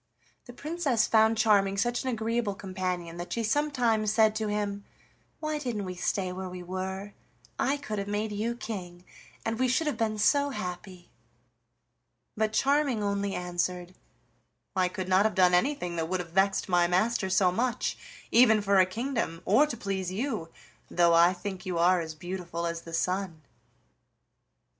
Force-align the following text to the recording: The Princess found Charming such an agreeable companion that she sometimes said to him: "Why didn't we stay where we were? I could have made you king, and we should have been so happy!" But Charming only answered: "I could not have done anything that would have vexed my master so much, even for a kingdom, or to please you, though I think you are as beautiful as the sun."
The 0.45 0.53
Princess 0.53 1.05
found 1.05 1.37
Charming 1.37 1.77
such 1.77 2.01
an 2.01 2.09
agreeable 2.09 2.55
companion 2.55 3.17
that 3.17 3.31
she 3.31 3.43
sometimes 3.43 4.11
said 4.11 4.35
to 4.37 4.47
him: 4.47 4.83
"Why 5.39 5.59
didn't 5.59 5.85
we 5.85 5.93
stay 5.93 6.31
where 6.33 6.49
we 6.49 6.63
were? 6.63 7.13
I 7.59 7.77
could 7.77 7.99
have 7.99 8.07
made 8.07 8.31
you 8.31 8.55
king, 8.55 9.05
and 9.45 9.59
we 9.59 9.67
should 9.67 9.85
have 9.85 9.99
been 9.99 10.17
so 10.17 10.49
happy!" 10.49 11.11
But 12.35 12.51
Charming 12.51 13.03
only 13.03 13.35
answered: 13.35 13.93
"I 14.75 14.87
could 14.87 15.07
not 15.07 15.23
have 15.23 15.35
done 15.35 15.53
anything 15.53 15.97
that 15.97 16.09
would 16.09 16.19
have 16.19 16.31
vexed 16.31 16.67
my 16.67 16.87
master 16.87 17.29
so 17.29 17.51
much, 17.51 17.95
even 18.31 18.59
for 18.59 18.79
a 18.79 18.87
kingdom, 18.87 19.43
or 19.45 19.67
to 19.67 19.77
please 19.77 20.11
you, 20.11 20.49
though 20.89 21.13
I 21.13 21.31
think 21.31 21.63
you 21.63 21.77
are 21.77 22.01
as 22.01 22.15
beautiful 22.15 22.65
as 22.65 22.81
the 22.81 22.93
sun." 22.95 23.43